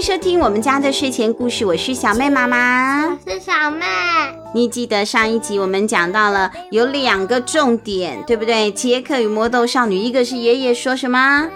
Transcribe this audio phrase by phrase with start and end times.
[0.00, 3.84] 迎收听我们家的睡前故事，我是小妹妈妈，我是小妹。
[4.54, 8.70] 你记得上一集我们讲到了有两个重点，对不对？
[8.70, 11.50] 杰克与魔豆少女，一个是爷爷说什么？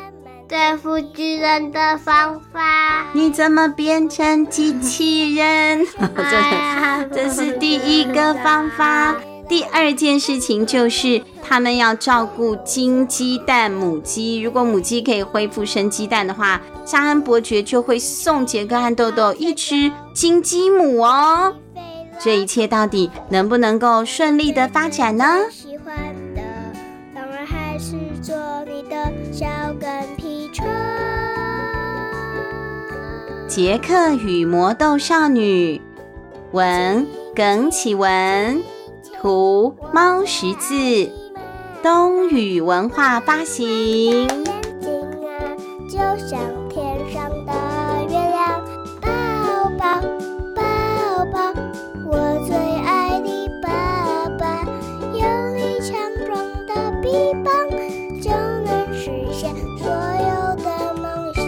[0.47, 3.07] 对付巨人的方法。
[3.15, 5.87] 你怎么变成机器人？
[6.15, 9.17] 这 这是第一个方法。
[9.49, 14.41] 第二件事情就是，他们要照顾金鸡蛋母鸡。
[14.41, 21.55] 如果母鸡可以恢复生鸡蛋的话，沙恩伯爵就会送杰克和豆豆一只金鸡母哦。
[22.19, 25.43] 这一切到底能不能够顺利的发展呢？
[25.51, 25.95] 喜欢
[26.35, 26.41] 的，
[27.15, 27.93] 当然还是
[28.23, 28.35] 做
[28.65, 29.47] 你的小
[29.79, 30.67] 跟屁虫。
[33.47, 35.81] 杰克与魔豆少女，
[36.53, 38.63] 文耿启文。
[39.21, 40.75] 图猫十字，
[41.85, 43.67] 冬雨文化发行。
[44.27, 44.91] 眼睛
[45.21, 45.29] 啊
[45.87, 46.41] 就像
[46.71, 47.53] 天上的
[48.09, 48.65] 月亮
[49.03, 49.07] 抱
[49.77, 50.01] 抱
[50.57, 50.63] 抱
[51.27, 51.53] 抱
[52.07, 53.29] 我最爱的
[53.63, 53.69] 爸
[54.39, 54.65] 爸
[55.13, 55.21] 用
[55.55, 55.93] 力强
[56.25, 56.33] 壮
[56.67, 57.53] 的臂膀
[58.23, 58.31] 就
[58.65, 61.45] 能实现所有的梦想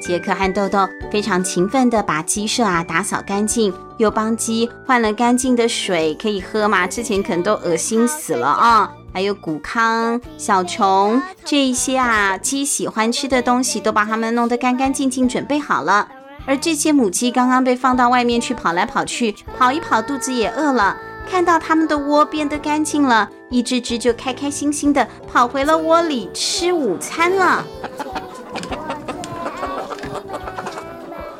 [0.00, 6.88] 杰克和豆豆非常勤奋地把鸡舍啊打扫干净，又帮鸡换了干净的水可以喝嘛。
[6.88, 8.90] 之前可能都恶心死了啊！
[9.12, 16.08] 还有谷糠、小虫这一些啊，鸡喜欢吃的东西都把它们弄得干干净净，准备好了。
[16.46, 20.96] 而这些母鸡刚刚被放到外面去跑来跑去，跑一跑肚子也饿了，
[21.30, 27.64] 看到它们的窝变得干净了，一只只就开开心心地跑回了窝里吃午餐了。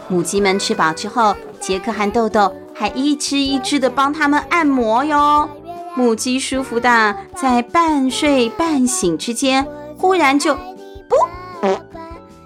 [0.08, 5.48] 母鸡们吃饱之后，杰克和豆豆还一只一只的帮他们按摩哟。
[5.96, 11.17] 母鸡舒服的在半睡半醒之间，忽然就，不，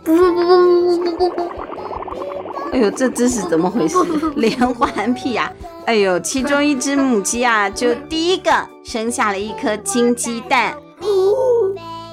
[0.05, 1.50] 不不不不不不不，
[2.72, 3.97] 哎呦，这这是怎么回事？
[4.37, 5.50] 连环屁呀！
[5.87, 8.50] 哎呦，其中一只母鸡啊，就第一个
[8.84, 10.75] 生下了一颗金鸡蛋。
[11.00, 11.11] 成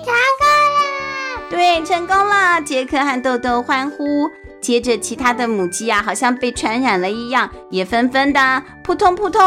[0.08, 1.50] 功了！
[1.50, 2.62] 对，成功了！
[2.62, 4.30] 杰克和豆豆欢呼。
[4.66, 9.42] 接着，其他的母鸡啊，好像被传染了一样，也纷纷的扑通扑通，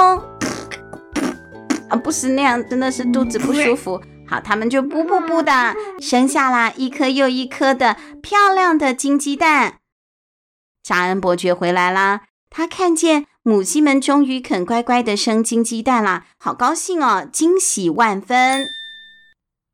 [1.89, 4.01] 啊，不是那样，真的是肚子不舒服。
[4.29, 9.79] 好，他们就噗噗噗的生下了一颗又一颗的漂亮的金鸡蛋。
[10.85, 18.65] 扎恩伯爵回来啦，他看见母鸡们终于肯乖乖的生金鸡蛋啦，好高兴哦，惊喜万分。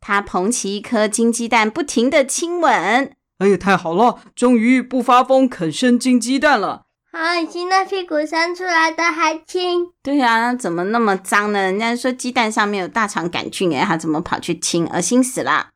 [0.00, 3.12] 他捧起一颗金鸡蛋，不停的亲吻。
[3.39, 4.21] 哎呀，太好了！
[4.37, 6.83] 终于不发疯，肯生金鸡蛋了。
[7.12, 9.89] 好恶心的屁股生出来的还亲？
[10.05, 11.61] 对呀，怎么那么脏呢？
[11.61, 14.87] 人家说鸡蛋上面有大肠杆菌，哎，他怎么跑去亲？
[14.87, 15.71] 恶心死了。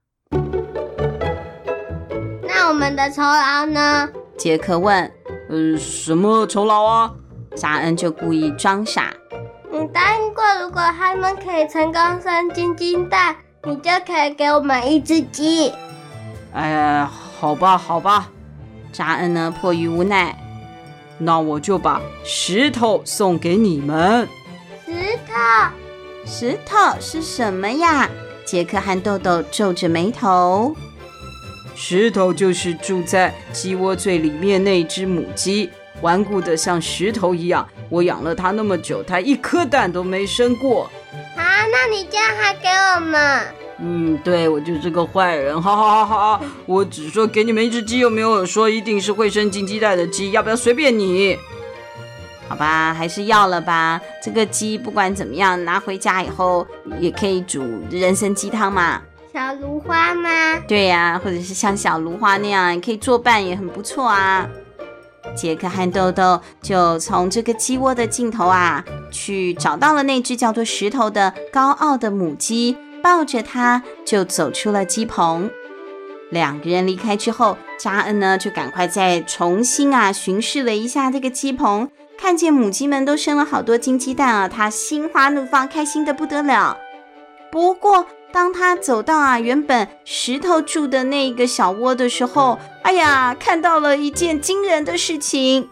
[2.43, 4.09] 那我们的酬劳呢？
[4.37, 5.13] 杰克问。
[5.51, 7.11] 呃，什么酬劳啊？
[7.57, 9.13] 沙恩就故意装傻。
[9.73, 15.73] 你答应过，如果他们可以成功生金鸡蛋，你就可以给我们一只鸡。
[16.53, 17.11] 哎呀。
[17.41, 18.31] 好吧，好吧，
[18.93, 20.37] 扎恩呢，迫于无奈，
[21.19, 24.29] 那我就把石头送给你们。
[24.85, 24.93] 石
[25.25, 25.73] 头，
[26.27, 28.09] 石头是什么呀？
[28.45, 30.75] 杰克和豆豆皱着眉头。
[31.77, 37.69] 石头就是住在鸡窝最里面那只母鸡，顽固的像石头一样。
[37.89, 40.91] 我养了它那么久，它一颗蛋都没生过。
[41.37, 43.43] 啊，那你这样还给我们？
[43.81, 51.39] 嗯，对，我就是个坏人，好好好好，我只说给你们一只鸡，又没有说一定是会生金鸡蛋的鸡，要不要随便你？
[52.49, 54.01] 好吧，还是要了吧。
[54.23, 56.67] 这个鸡不管怎么样，拿回家以后
[56.99, 59.03] 也可以煮人参鸡汤嘛。
[59.33, 60.59] 小芦花吗？
[60.67, 64.49] 对呀、或者是像小芦花那样，可以作伴，也很不错啊。
[65.37, 68.83] 杰克和豆豆就从这个鸡窝的尽头啊，
[69.13, 72.77] 去找到了那只叫做石头的高傲的母鸡。
[73.03, 75.51] 抱着它就走出了鸡棚。
[76.31, 86.77] 两个人离开之后，扎恩呢就赶快再重新啊巡视了一下这个鸡棚，看见母鸡们都生了好多金鸡蛋啊，他心花怒放，开心的不得了。
[87.51, 95.71] 不过，当他走到啊原本石头住的那个小窝的时候，哎呀，看到了一件惊人的事情，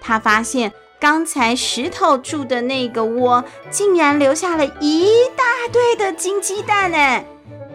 [0.00, 0.72] 他发现。
[1.02, 7.24] 刚才石头住的那个窝，竟然留下了一大堆的金鸡蛋呢！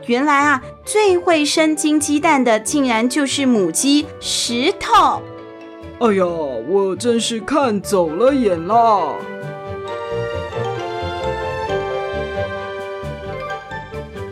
[0.05, 5.21] 原来啊，最会生金鸡蛋的，竟然就是母鸡石头。
[5.99, 9.15] 哎呀，我真是看走了眼啦。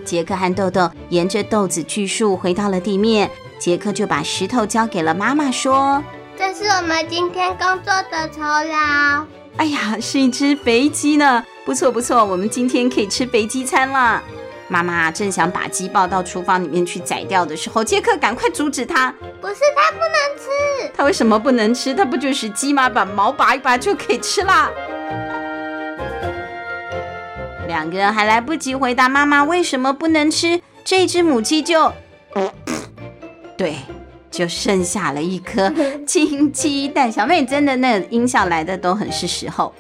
[0.06, 6.25] 杰克和豆豆沿着豆子锯树回到了地面，杰克就把石头交给了妈妈，说：“这
[6.58, 9.26] 是我们今天工作的酬劳。”
[9.58, 11.44] 哎呀，是一只肥鸡呢！
[11.66, 14.24] 不错不错，我们今天可以吃肥鸡餐了。
[14.70, 20.46] 妈妈正想把鸡抱到厨房里面去宰掉的时候，杰克赶快阻止他：“不是，他不能吃。
[20.96, 21.94] 他为什么不能吃？
[21.94, 22.90] 他不就是鸡吗？
[22.90, 24.72] 把毛拔一拔就可以吃啦。”
[27.68, 31.92] 两个人还来不及回答妈妈为什么不能吃，这只母鸡就，
[33.58, 33.76] 对，
[34.36, 35.70] 就剩下了一颗
[36.06, 37.10] 金鸡蛋。
[37.10, 39.74] 小妹真的那个音效来的都很是时候。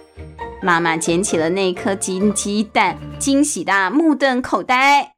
[0.62, 5.12] 妈妈捡起了那颗金鸡蛋，惊喜的目瞪口呆。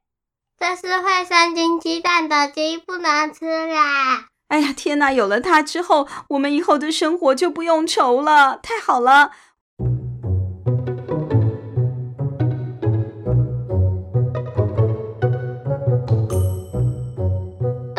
[0.58, 4.26] 这是会生金鸡蛋的鸡，不能吃啦！
[4.48, 5.12] 哎呀，天哪！
[5.12, 9.30] 有了它之后，我们以后的生活就不用愁了，太好了！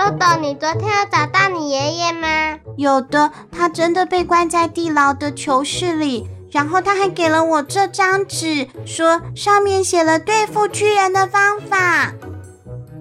[0.10, 2.58] 豆豆，你昨天有找到你爷爷吗？
[2.78, 6.28] 有的，他真的被关在地牢的囚室里。
[6.52, 12.12] 然后他还给了我这张纸，说上面写了对付巨人的方法。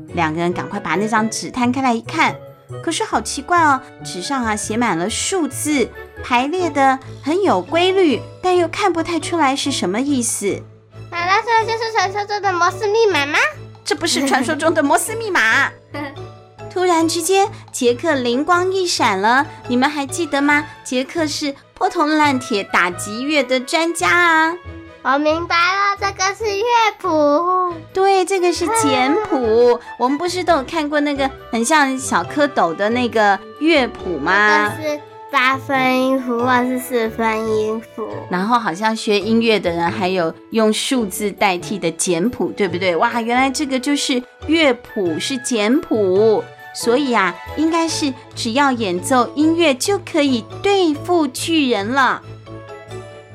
[0.08, 2.37] 两个人赶快把那张纸摊开来一看，
[2.84, 5.88] 可是好奇怪哦，纸上啊写满了数字，
[6.22, 10.62] 排列的很有规律，但又看不太出来是什么意思。
[11.11, 13.38] 难道这就是传说中的摩斯密码吗？
[13.82, 15.70] 这不是传说中的摩斯密码。
[16.78, 20.64] 突然之间，杰克灵光一闪了，你们还记得吗？
[20.84, 21.52] 杰克是。
[21.75, 24.56] 破铜烂铁打击乐的专家啊！
[25.02, 26.64] 我明白了，这个是乐
[27.00, 27.75] 谱。
[27.92, 29.78] 对，这个是简谱。
[29.98, 34.72] 我们不是都有看过那个很像小蝌蚪的那个乐谱吗？
[34.76, 38.08] 这是八分音符或是四分音符。
[38.28, 42.96] 然后好像学音乐的人还有用数字代替的简谱，对不对？
[42.96, 46.42] 哇，原来这个就是乐谱，是简谱。
[46.75, 52.23] 所以啊，应该是只要演奏音乐就可以对付巨人了。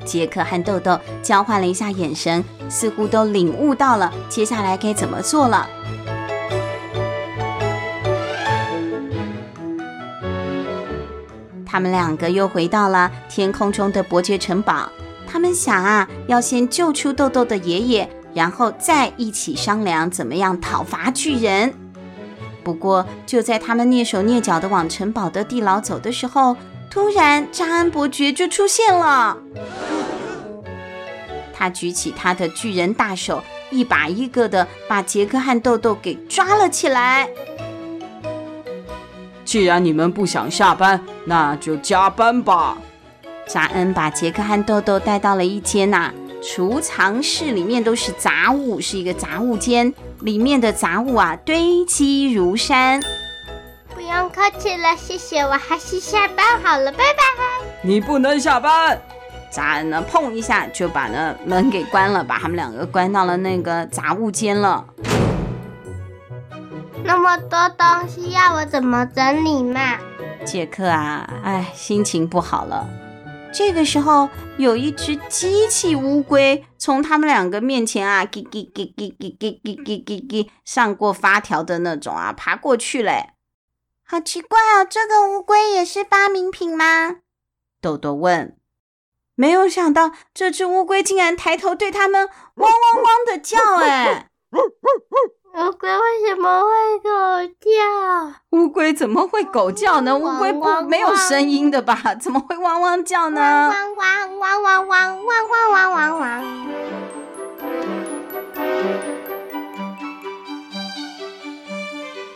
[0.04, 5.68] 杰克和豆豆交换了一下眼神，似乎都领悟到了接下来该怎么做了。
[11.66, 14.88] 他们两个又回到了天空中的伯爵城堡。
[15.26, 21.74] 他们想啊，要先救出豆豆的爷爷，然后再一起商量怎么样讨伐巨人。
[22.64, 26.56] 不过，就在他们蹑手蹑脚地往城堡的地牢走的时候，
[26.90, 29.36] 突然扎恩伯爵就出现了。
[31.52, 37.28] 他举起他的巨人大手，一把一个的把杰克和豆豆给抓了起来。
[39.44, 42.78] 既然你们不想下班，那就加班吧。
[43.46, 46.14] 扎恩把杰克和豆豆带到了一间呐、啊、
[46.46, 49.92] 储藏室，里面都是杂物，是一个杂物间。
[50.20, 53.02] 里面的杂物啊，堆积如山。
[53.94, 57.66] 不用客气了，谢谢，我还是下班好了，拜拜。
[57.82, 59.00] 你不能下班。
[59.50, 64.84] 扎恩呢，碰一下就把那门给关了，把他们两个关到了那个杂物间了。
[67.04, 69.98] 那么多东西要我怎么整理嘛？
[70.44, 72.86] 杰克啊，哎，心情不好了。
[73.56, 83.30] 这个时候，有一只机器乌龟从他们两个面前啊，叽叽叽叽叽叽叽叽叽上过发条的那种啊，爬过去嘞。
[84.04, 87.18] 好奇怪哦，这个乌龟也是发明品吗？
[87.80, 88.56] 豆豆问。
[89.36, 94.30] 没有想到，这只乌龟竟然抬头对他们汪汪汪的叫，哎。
[95.56, 96.68] 乌龟为什么会
[96.98, 97.08] 狗
[97.60, 98.34] 叫？
[98.50, 100.18] 乌龟怎么会狗叫呢？
[100.18, 101.96] 乌龟不没有声音的吧？
[102.20, 103.70] 怎么会汪汪叫呢？
[103.70, 106.44] 汪汪汪汪汪汪汪汪汪汪！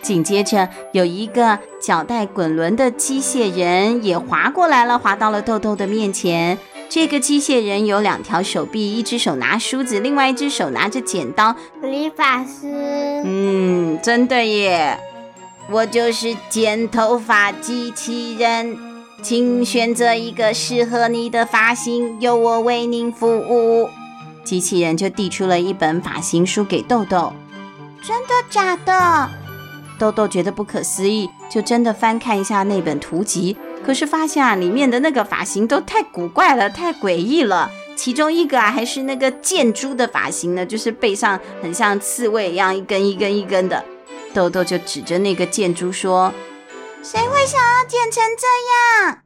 [0.00, 6.56] 紧接着，有一个脚带滚轮的机械人也滑过来了，滑到了豆豆的面前。
[6.88, 11.54] 这个机械人有两条手臂，一只手拿梳子，另外一只手拿着剪刀。
[11.82, 12.66] 理发师。
[13.24, 14.98] 嗯，真的耶！
[15.70, 18.78] 我就是剪头发机器人，
[19.22, 23.90] 请选择一个适合你的发型，由我为您服务。
[24.42, 27.34] 机器人就递出了一本发型书给豆豆。
[28.02, 29.30] 真的假的？
[29.98, 33.58] 豆豆觉得不可思议，就真的翻看一下那本图集。
[33.84, 37.70] 可是发现啊，里面的那个发型都太古怪了，太诡异了。
[37.96, 43.84] 其中一个啊，还是那个箭猪的发型呢，就是背上很像刺猬一样，一根一根一根的。
[44.34, 46.32] 豆豆就指着那个箭猪说
[47.02, 49.22] ：“谁会想要剪成这样？”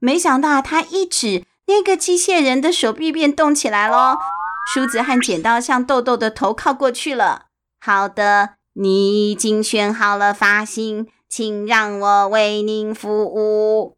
[0.00, 4.16] 没想到他一指，那个机械人的手臂便动起来喽，
[4.74, 7.46] 梳子和剪刀向豆豆的头靠过去了。
[7.80, 13.96] 好的，你已经选好了发型，请让我为您服务。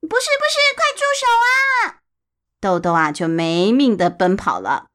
[0.00, 2.00] 不是不是，快住手啊！
[2.58, 4.86] 豆豆啊，就没命的奔跑了。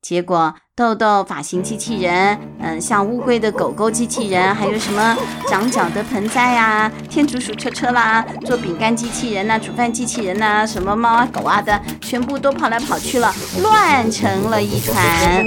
[0.00, 5.14] 结果，豆豆发型机器人，嗯，像乌龟的狗狗机器人，还有什么
[5.50, 15.44] 长脚的盆栽、啊、天竺鼠车车啦、做饼干机器人呐、煮饭机器人呐、什么猫啊狗啊的，全部都跑来跑去了，乱成了一团。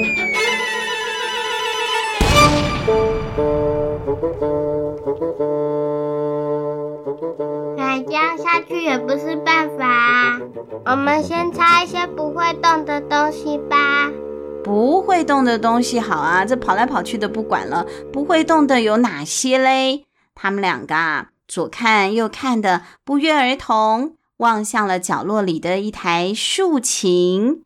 [8.10, 10.40] 这样下去也不是办法！
[10.84, 14.10] 我们先拆一些不会动的东西吧。
[14.64, 17.86] 不会动的东西好啊，这跑来跑去的不管了。
[18.12, 20.06] 不会动的有哪些嘞？
[20.34, 27.64] 他们两个啊，左看右看的，不约而同望向了角落里的一台竖琴。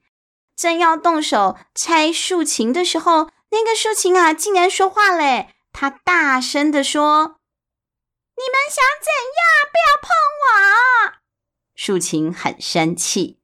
[0.57, 5.47] 正要动手拆竖琴的时候，那个竖琴啊，竟然说话嘞！
[5.71, 7.35] 他大声的说。
[8.35, 9.09] 你们想怎
[9.39, 9.41] 样？
[9.71, 10.09] 不要碰
[10.41, 11.23] 我！
[11.75, 13.39] 竖琴很生气。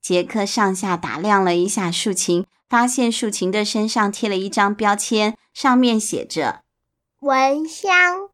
[0.00, 6.62] 杰克上下打量了一下竖琴，发现竖琴的身上贴了一张标签，上面写着
[7.20, 8.30] “蚊香”。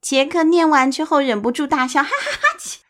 [0.00, 2.38] 杰克念完之后忍不住大笑，哈哈哈，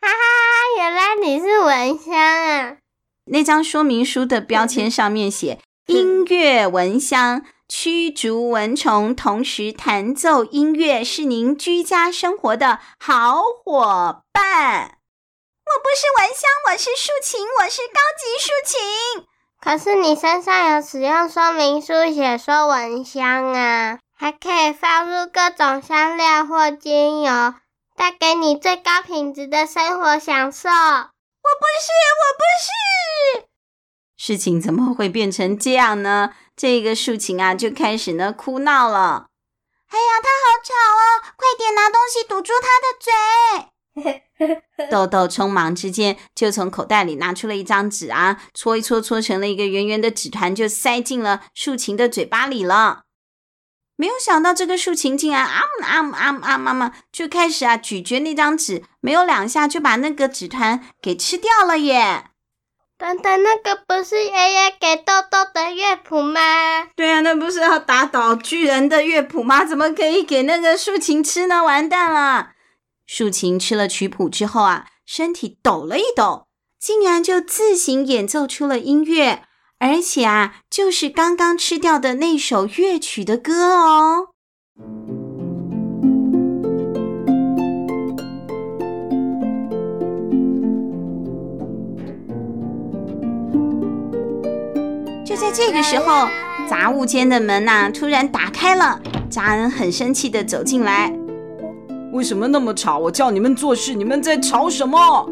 [0.01, 0.77] 哈哈哈！
[0.77, 2.77] 原来你是蚊香啊！
[3.25, 7.45] 那张说明书的标签上面写“音乐蚊香”。
[7.67, 14.97] 驱逐蚊虫，同时弹奏音乐，是您居家生活的好伙伴。
[15.65, 19.27] 我不是蚊香，我是竖琴，我是高级竖琴。
[19.59, 27.53] 可是你身上有使用说明书写说蚊香啊，还可以放入各种香料或精油，
[27.97, 30.69] 带给你最高品质的生活享受。
[30.69, 30.73] 我
[31.59, 33.46] 不是，我不是。
[34.17, 36.31] 事情怎么会变成这样呢？
[36.55, 39.27] 这个竖琴啊，就开始呢哭闹了。
[39.89, 41.33] 哎呀，他好吵哦！
[41.37, 44.57] 快点拿东西堵住他的嘴。
[44.91, 53.03] 豆豆匆忙之间就从口袋里拿出了一张纸啊，搓一搓，搓成了一个圆圆的纸团，就塞进了竖琴的嘴巴里了。
[53.95, 62.25] 没有想到这个竖琴竟然啊啊啊啊妈妈就开始啊咀嚼那张纸，没有两下就把那个纸团给吃掉了耶。
[62.99, 66.39] 等等，那个不是爷爷给豆豆的乐谱吗？
[66.95, 69.63] 对啊，那不是要打倒巨人的乐谱吗？
[69.63, 71.63] 怎么可以给那个竖琴吃呢？
[71.63, 72.53] 完蛋了！
[73.05, 76.47] 竖琴吃了曲谱之后啊，身体抖了一抖，
[76.79, 79.43] 竟然就自行演奏出了音乐，
[79.77, 84.29] 而且啊，就是刚刚吃掉的那首乐曲的歌哦。
[95.47, 96.27] 在这个时候，
[96.67, 98.99] 杂物间的门呐、啊、突然打开了，
[99.29, 101.09] 扎恩很生气的走进来。
[102.11, 102.97] 为什么那么吵？
[102.97, 105.29] 我叫你们做事，你们在吵什么？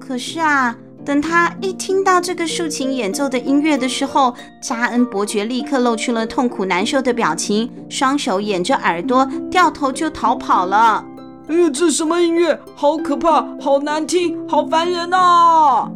[0.00, 11.04] 可是啊，等他一听到这个竖琴演奏的音乐的时候，扎恩伯爵立刻露出了痛苦难受的表情，双手掩着耳朵，掉头就逃跑了。
[11.46, 12.58] 哎呦，这什么音乐？
[12.74, 15.88] 好可怕，好难听，好烦人啊！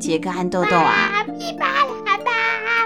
[0.00, 1.24] 杰克和豆豆啊。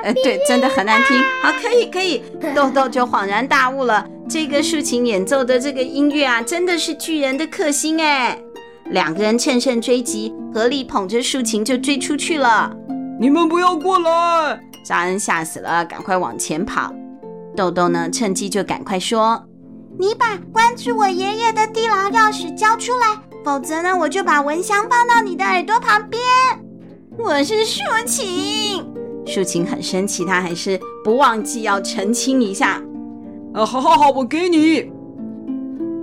[0.07, 1.21] 呃，对，真的很难听。
[1.43, 2.23] 好，可以，可以。
[2.55, 8.39] 豆豆就恍然大悟了，这个竖琴演奏的这个音乐啊，真的是巨人的克星哎。
[8.91, 12.73] 两个人乘胜追击，合力捧着竖琴就追出去了。
[13.19, 14.61] 你们不要过来！
[14.85, 16.95] 扎恩吓死了，赶快往前跑。
[17.57, 19.45] 豆豆呢，趁机就赶快说
[19.99, 26.23] ：“你把关住我爷爷的地牢钥匙交出来，否则呢，我就把蚊香放到你的耳朵旁边。”
[27.19, 28.96] 我是竖琴。
[29.27, 32.81] 竖琴很生气，他还是不忘记要澄清一下。
[33.53, 34.91] 啊，好好好，我给你。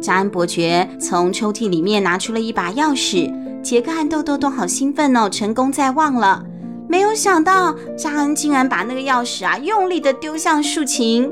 [0.01, 6.43] 扎恩伯爵从抽屉里面拿出了一把钥匙，杰克和豆豆都好兴奋哦，成功在望了。
[6.89, 11.31] 没有想到扎恩竟然把那个钥匙啊用力的丢向竖琴，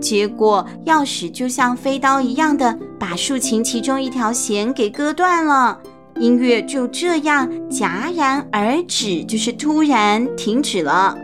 [0.00, 5.78] 结果钥匙就像飞刀一样的把竖琴其中一条弦给割断了。
[6.18, 11.14] 音乐就这样戛然而止，就是突然停止了。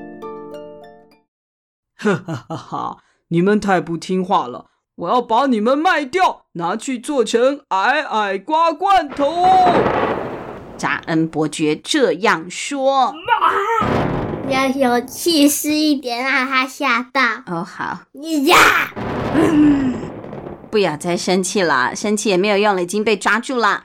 [2.03, 2.97] 哈哈哈哈！
[3.29, 4.67] 你们太不听话了，
[4.97, 9.47] 我要把你们卖掉，拿去做成矮矮瓜罐头。
[10.77, 13.15] 扎恩伯爵这样说。
[14.49, 17.23] 要有气势一点，让他吓到。
[17.47, 18.01] 哦，好。
[18.11, 18.57] 你呀，
[19.37, 19.95] 嗯
[20.71, 23.85] 不要再生气了，生气也没有用了，已经被抓住了。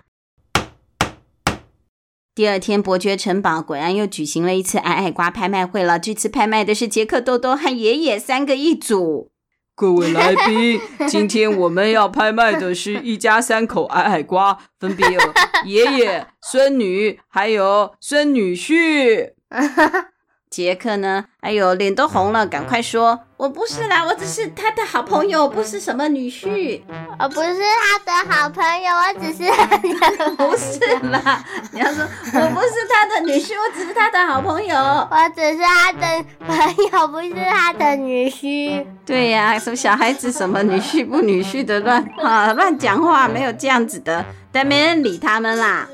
[2.38, 5.98] 第二天，伯爵城堡果然又举行了一次矮矮瓜拍卖会了。
[5.98, 9.32] 这次拍卖的是杰克、豆豆和爷爷三个一组。
[9.74, 15.20] 各位来宾，今天我们要拍卖的是一家三口矮矮瓜，分别有
[15.66, 19.32] 爷爷、孙女，还有孙女婿。
[20.50, 21.26] 杰克呢？
[21.42, 23.20] 哎呦，脸都红了，赶快说！
[23.38, 26.82] 我不是啦，我只是他的好朋友，不是什么女婿。
[27.20, 29.52] 我不是他的好朋友，我只是
[30.36, 31.44] 不是啦。
[31.72, 34.76] 你要说我不是他的女婿，我只是他的好朋友。
[34.76, 36.58] 我只是他的朋
[36.92, 38.86] 友，不是他的女婿。
[39.06, 45.88] 对呀、啊，说小孩子什么女婿不女婿的乱啊乱讲话，没有这样子的，但没人理他们啦。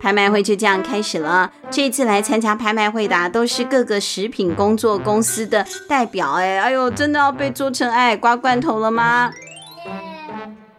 [0.00, 1.52] 拍卖会就这样开始了。
[1.70, 6.32] 这次来参加拍卖会的、都是各个食品工作公司的代表。
[6.32, 9.30] 哎，哎呦，真的要被做成矮瓜罐头了吗？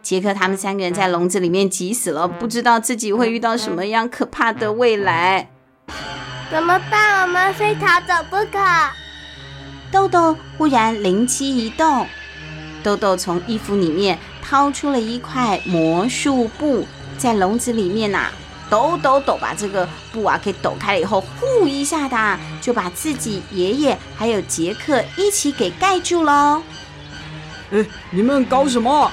[0.02, 5.48] 杰克他们三个人在笼子里面急死了，不知道自己会遇到什么样可怕的未来。
[6.50, 7.22] 怎么办？
[7.22, 8.58] 我们非逃走不可。
[9.92, 12.06] 豆豆忽然灵机一动，
[12.82, 16.84] 豆豆从衣服里面掏出了一块魔术布，
[17.16, 18.32] 在笼子里面呐、
[18.70, 26.62] 抖抖抖，把这个布啊给抖开了以后，呼一下的就把自己爷爷还有杰克一起给盖住喽。
[27.70, 29.10] 哎，你们搞什么？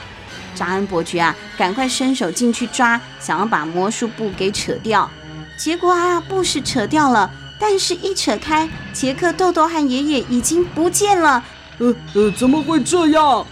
[0.55, 5.09] 扎恩伯爵啊，赶快伸手进去抓，想要把魔术布给扯掉。
[5.57, 7.29] 结果啊，布是扯掉了，
[7.59, 11.43] 但是一扯开，杰克、豆豆和爷爷已经不见了。
[11.77, 13.45] 呃呃，怎么会这样？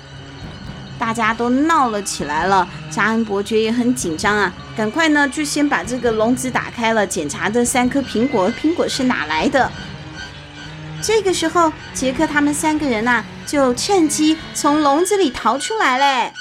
[0.99, 4.53] 大家都闹了起来了，扎恩伯爵也很紧张啊。
[4.75, 9.71] 赶快呢，就先把这个笼子打开了，检查这三颗苹果，苹果是哪来的？
[11.01, 16.33] 这个时候，杰克他们三个人呐、就趁机从笼子里逃出来嘞。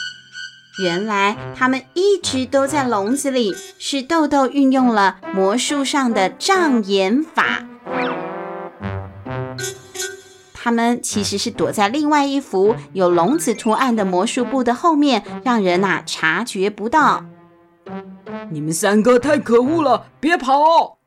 [0.83, 7.65] 原来他们一直都在笼子里，是豆豆运用了魔术上的障眼法。
[10.67, 17.25] 他们其实是躲在另外一幅有笼子图案的魔术布的后面，让人呐、啊、察觉不到。
[18.51, 20.99] 你们三个太可恶了，别跑！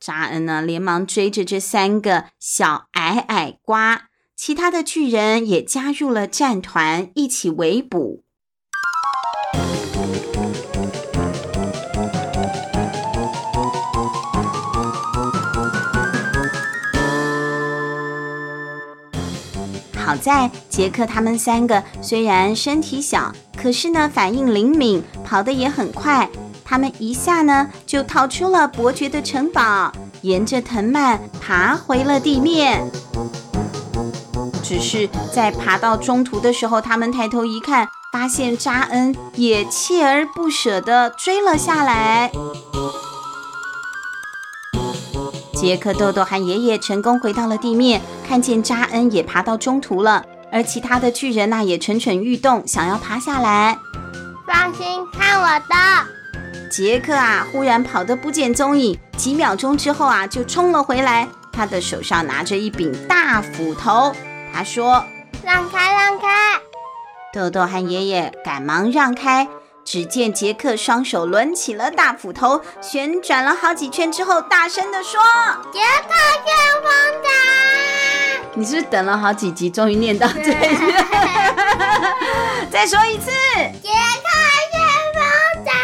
[0.00, 8.23] 扎恩呢，连忙追着这三个小矮矮瓜，其他的巨人也加入了战团，一起围捕。
[20.14, 26.30] 好在杰克他们三个虽然身体小，可是呢反应灵敏，跑得也很快。
[26.64, 29.90] 他们一下呢就逃出了伯爵的城堡，
[30.22, 32.88] 沿着藤蔓爬回了地面。
[34.62, 42.30] 只是在爬到中途的时候，他们抬头一看，发现扎恩也锲而不舍地追了下来。
[45.64, 47.98] 杰克、豆豆和爷爷成功回到了地面，
[48.28, 50.22] 看见扎恩也爬到中途了，
[50.52, 53.78] 而其他的巨人呢也蠢蠢欲动，想要爬下来。
[54.46, 56.68] 放心，看我的。
[56.70, 61.26] 杰克啊，忽然跑得不见踪影，几秒钟之后啊，就冲了回来。
[61.50, 64.14] 他的手上拿着一柄大斧头，
[64.52, 65.02] 他说
[65.42, 66.26] ：“让开，让开！”
[67.32, 69.48] 豆豆和爷爷赶忙让开。
[69.84, 75.20] 只见杰克双手抡起了大斧头，旋转了好几圈之后，大声地说
[75.72, 76.08] ：“杰克
[76.44, 76.90] 旋风
[77.22, 77.30] 斩！”
[78.56, 80.52] 你是不是等了好几集，终于念到这句？
[82.70, 83.30] 再说一次，
[83.82, 84.28] 杰克
[84.72, 84.80] 旋
[85.14, 85.22] 风
[85.64, 85.74] 掌。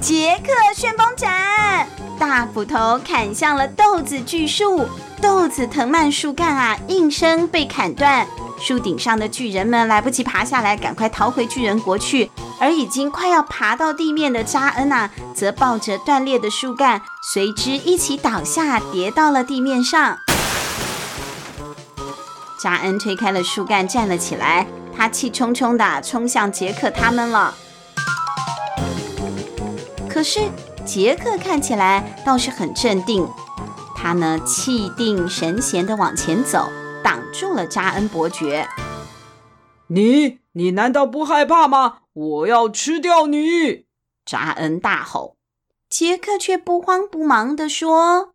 [0.00, 4.86] 杰克旋风斩，大斧头砍向了豆子巨树，
[5.22, 8.26] 豆子藤蔓树干啊，应声被砍断。
[8.60, 12.30] 树顶上的巨人们来不及爬下来，赶快逃回巨人国去。
[12.60, 20.18] 而已经快要爬到地面的扎恩啊，则抱着断裂的树干，随之一起倒下，跌到了地面上。
[22.60, 24.66] 扎恩推开了树干，站了起来，
[24.96, 27.54] 他气冲冲地冲向杰克他们了。
[30.08, 30.40] 可是
[30.84, 33.24] 杰克看起来倒是很镇定，
[33.94, 36.68] 他呢气定神闲地往前走，
[37.08, 38.68] 挡住了扎恩伯爵。
[39.86, 42.00] 你你难道不害怕吗？
[42.12, 43.86] 我要吃掉你！
[44.26, 45.38] 扎恩大吼。
[45.88, 48.34] 杰克却不慌不忙地说：“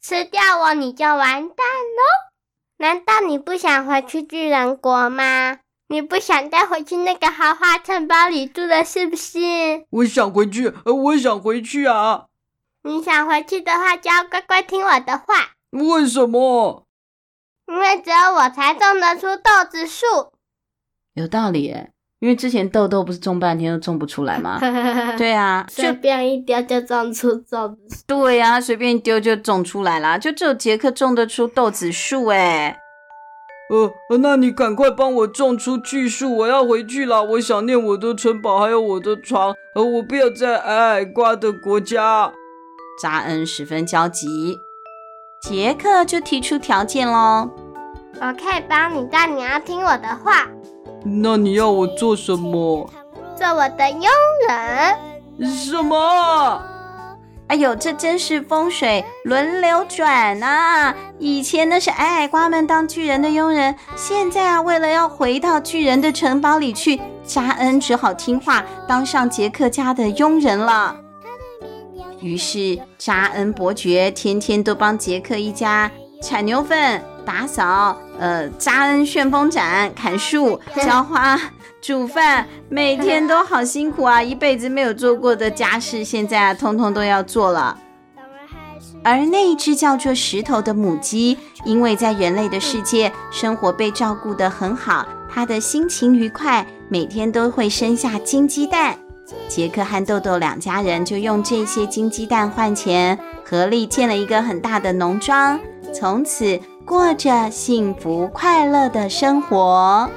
[0.00, 2.30] 吃掉我你就完蛋喽！
[2.76, 5.58] 难道你不想回去巨人国吗？”
[5.90, 9.40] 你不想再回去那个豪华城堡里住了是不是？
[9.90, 12.26] 我想回去，呃，我想回去啊！
[12.84, 15.56] 你想回去的话，就要乖乖听我的话。
[15.70, 16.86] 为什么？
[17.68, 20.06] 因为只有我才种得出豆子树。
[21.14, 24.58] 有道理耶，因为之前豆豆不是种半天都种不出来吗？
[25.18, 28.04] 对啊，随便一丢就种出豆子树。
[28.06, 32.78] 对啊，随便一丢就种出来啦，就只有杰克种得出豆子树哎。
[33.70, 37.22] 呃，那你赶快帮我种出巨树，我要回去了。
[37.22, 39.54] 我想念我的城堡，还有我的床。
[39.74, 42.32] 呃，我不要在矮矮瓜的国家。
[43.02, 44.56] 扎恩十分焦急，
[45.40, 47.48] 杰克就提出条件喽：
[48.20, 50.46] 我可以帮你，但你要听我的话。
[51.04, 52.90] 那你要我做什么？
[53.36, 54.02] 做我的佣
[54.48, 55.54] 人。
[55.54, 56.60] 什么？
[57.46, 60.94] 哎呦，这真是风水轮流转啊！
[61.18, 70.96] 以前那是矮矮瓜们当巨人的佣人，现在啊，为了要回到巨人的城堡里去，扎恩只好听话，当上杰克家的佣人了。
[72.20, 81.38] 于是扎恩伯爵天天都帮杰克一家铲牛粪、打扫，呃，扎恩旋风斩、砍树、 浇花、
[81.80, 84.20] 煮饭，每天都好辛苦啊！
[84.20, 87.78] 一辈子没有做过的家事，现在啊，通通都要做了。
[89.04, 98.98] 而那一只叫做石头的母鸡，因为在人类的世界生活被照顾得很好，它的心情愉快，每天都会生下金鸡蛋。
[99.48, 105.58] 杰克和豆豆两家人就用这些金鸡蛋换钱，合力建了一个很大的农庄，
[105.92, 110.08] 从此过着幸福快乐的生活。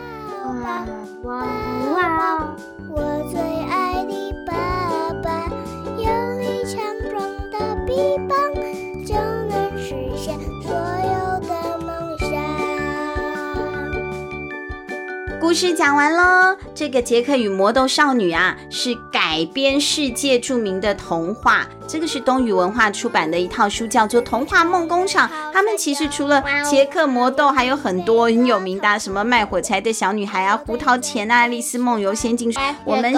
[15.51, 16.55] 故事讲完喽。
[16.73, 21.67] 这个杰克与魔豆少女啊，是改编世界著名的童话。
[21.85, 25.27] 这个是东雨文化出版的一套书，叫做《童话梦工厂》。
[25.51, 32.49] 他们其实除了杰克、魔豆，还有很多很有名的，什么卖火柴的小女孩啊、胡桃钳啊、爱丽丝梦游仙境。
[32.85, 33.13] 我们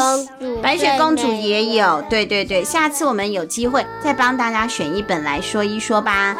[0.59, 2.63] 白雪公主也有，对对对。
[2.63, 6.35] 下次我们有机会再帮大家选一本来说一说吧。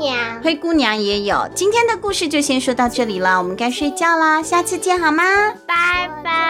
[0.00, 1.46] 灰姑娘，灰姑娘也有。
[1.54, 5.22] 今天的故事就先说到这里了，我们该睡觉啦，下次见好吗？
[5.66, 6.22] 拜拜。
[6.24, 6.49] 拜